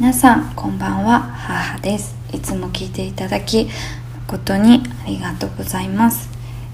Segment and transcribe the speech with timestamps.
[0.00, 1.20] 皆さんこんばんは。
[1.20, 2.16] 母です。
[2.32, 3.68] いつも聞いていただき
[4.26, 6.28] 誠にありがとうございます、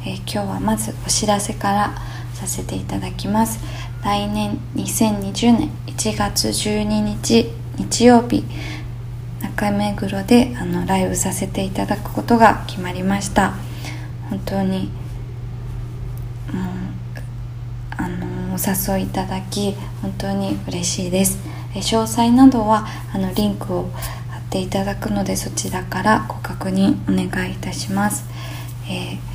[0.06, 1.94] えー今日はまずお知らせから
[2.32, 3.60] させていただきます。
[4.02, 8.42] 来年2020年1月12日日曜日
[9.42, 13.52] 中目黒であのライブさせていただくことが決まりました。
[14.30, 14.90] 本当に
[16.54, 16.64] もう
[17.98, 21.49] あのお誘いいただき本当に嬉しいです。
[21.74, 23.90] 詳細などはあのリンクを
[24.30, 28.24] 貼っていただくのでそちらからご確認お願いいたします、
[28.88, 29.30] えー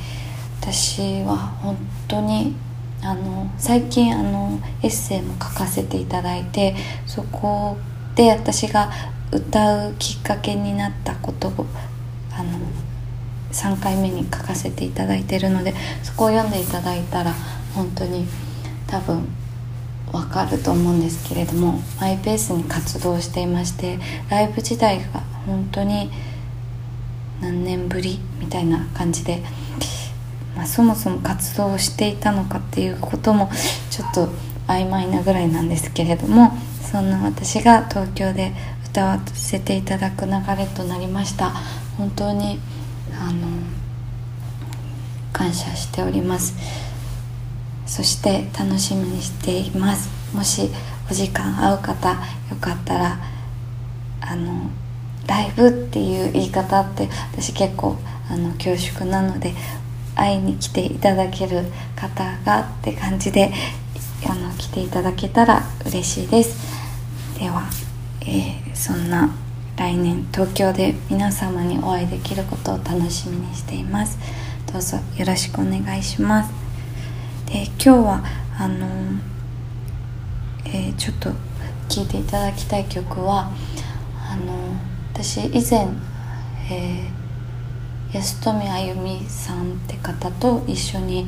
[0.66, 1.76] 私は本
[2.08, 2.56] 当に
[3.00, 6.74] あの最近あのエッセイも書かせていただいて
[7.06, 7.76] そこ
[8.16, 8.90] で私が
[9.30, 11.66] 歌うきっかけになったことを
[12.32, 12.58] あの
[13.52, 17.32] 3回目に書かせていただいてるのでそこを読んでいただいたら
[17.72, 18.26] 本当に
[18.88, 19.28] 多分
[20.12, 23.98] わかると思うんですけれどもマイペースに活動していまして
[24.30, 26.10] ライブ自体が本当に
[27.40, 29.42] 何年ぶりみたいな感じで、
[30.56, 33.50] まあ、そもそも活動をしていたのかっていうことも
[33.90, 34.28] ちょっと
[34.66, 38.52] 曖昧なぐらいなんですけれどもそんな私が東京で
[38.84, 41.52] 歌わせていただく流れとなりました。
[41.98, 42.58] 本当に
[43.18, 43.48] あの
[45.32, 46.85] 感謝しております。
[47.86, 50.10] そして楽しみにしています。
[50.34, 50.70] もし
[51.10, 52.16] お時間合う方よ
[52.60, 53.18] かったら
[54.20, 54.70] あの
[55.26, 57.96] ライブっていう言い方って私結構
[58.28, 59.54] あの恐縮なので
[60.14, 63.52] 会いに来ていただける方がって感じで
[64.28, 66.56] あの来ていただけたら嬉しいです。
[67.38, 67.68] では、
[68.22, 69.30] えーそんな
[69.76, 74.18] 来年東京で皆様にお会いできることを楽しみにしています。
[74.70, 76.65] どうぞよろしくお願いします。
[77.46, 78.24] で今日は
[78.58, 78.86] あの
[80.64, 81.30] えーちょっと
[81.88, 83.50] 聴いていただきたい曲は
[84.28, 84.76] あの
[85.12, 85.88] 私以前、
[86.70, 87.26] えー
[88.14, 91.26] 安富あゆみさんって方と一緒に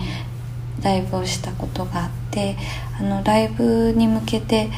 [0.81, 2.57] ライブをしたことがあって
[2.99, 4.71] あのライブに向けて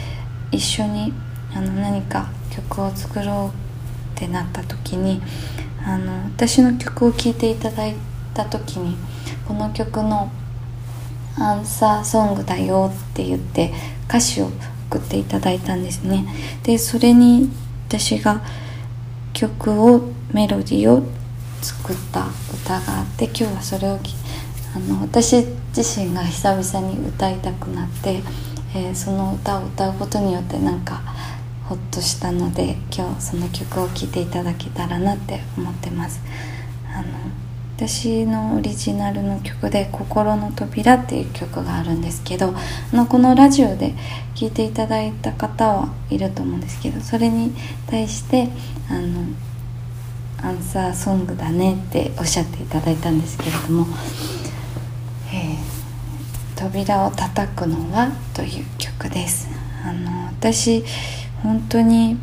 [0.50, 1.12] 一緒に
[1.55, 5.21] あの何か曲を作ろうってなった時に
[5.84, 7.95] あの私の曲を聴いていただい
[8.34, 8.97] た時に
[9.47, 10.33] この曲の
[11.41, 13.73] 「アンサーソングだよ」って言って
[14.09, 14.51] 歌詞を
[14.91, 16.27] 送っていただいたんですね。
[16.62, 17.51] でそれに
[17.89, 18.43] 私が
[19.33, 20.03] 曲を
[20.33, 21.03] メロディーを
[21.62, 23.99] 作った歌があって今日はそれを
[24.75, 25.45] あの私
[25.77, 28.23] 自身が久々に歌いたくなって、
[28.75, 31.03] えーその歌を歌うことによってなんか
[31.69, 36.21] ほっとしたので今日その曲を聴いていただけたらなって思ってます。
[36.93, 37.05] あの
[37.81, 42.55] 私のオリジナルの曲で「心の扉」っていう曲があるんですけど
[42.93, 43.95] あのこのラジオで
[44.35, 47.55] 聴いていただいた方はいると思うんですけどそれに
[47.87, 48.51] 対して
[48.91, 49.25] あの
[50.43, 53.87] アンサーソングだねっておっしゃっていただいたんですけれども
[55.33, 55.81] 「えー
[56.57, 59.49] 扉を叩くのは」という曲です。
[59.83, 60.85] あの私
[61.43, 62.19] 本当に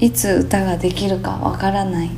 [0.00, 2.10] いつ歌ができるかわからない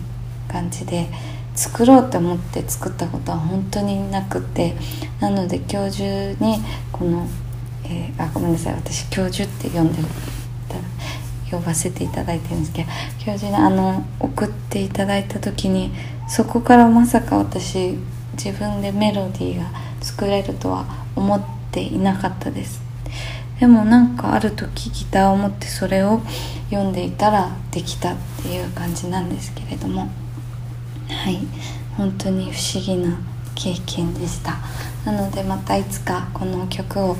[0.48, 1.08] 感じで
[1.54, 4.74] 作ろうと思って作ったことは本当になくて
[5.20, 6.58] なので今日中に
[6.92, 7.26] この、
[7.84, 10.08] えーあごめんなさい私教授って呼んでる。
[11.50, 12.88] 呼ばせていただいてるんですけど
[13.24, 15.90] 教授にあの送っていただいた時に
[16.28, 17.96] そこからまさか私
[18.32, 19.70] 自分でメロディーが
[20.00, 20.84] 作れるとは
[21.16, 22.82] 思っていなかったです。
[23.58, 26.20] でもなんかある時ギターを持ってそれを
[26.70, 30.08] 読んでいたらできたっていう感じなんですけれども。
[31.08, 31.38] はい。
[31.96, 33.18] 本当に不思議な
[33.54, 34.56] 経験でした。
[35.04, 37.16] なのでまたいつかこの曲を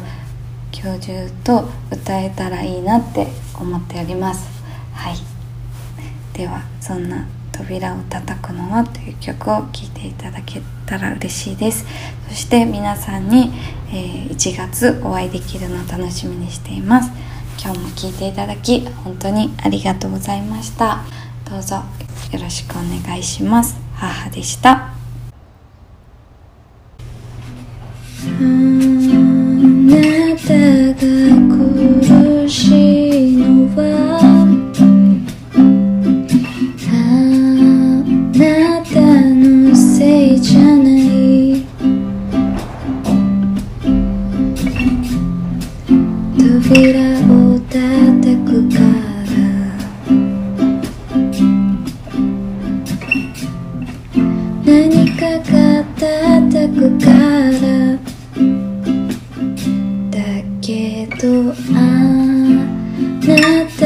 [0.71, 3.26] 教授と歌えたらいいなって
[3.59, 4.49] 思っております。
[4.93, 5.16] はい。
[6.32, 11.84] ではそんな「扉を叩くのは」という曲を聴いていただけたら嬉しいです。
[12.28, 13.53] そして皆さんに、
[13.91, 17.10] えー1月お会いできるのを楽しみにしています。
[17.60, 21.00] 今日も聴いていただき本当にありがとうございました。
[21.50, 22.07] どうぞ。
[22.32, 23.76] よろしくお願いします。
[23.94, 24.70] 母でした。
[24.70, 24.80] あ
[29.80, 29.96] な
[30.36, 30.52] た
[30.94, 31.00] が
[31.48, 33.44] 苦しいの
[33.76, 33.80] は
[36.90, 36.94] あ
[38.38, 38.40] な
[38.84, 39.00] た
[39.34, 41.64] のせいじゃない。
[46.69, 48.98] 扉を叩くから。
[63.26, 63.77] な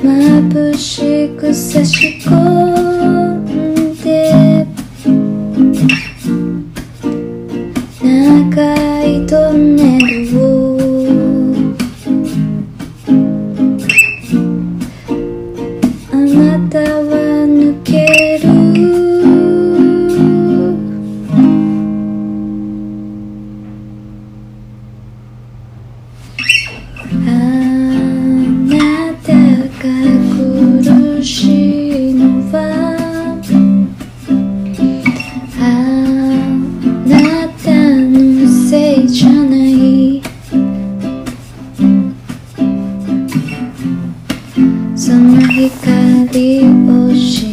[0.00, 2.57] 眩しく差し込む
[45.08, 45.88] Sou uma rica
[47.08, 47.48] hoje.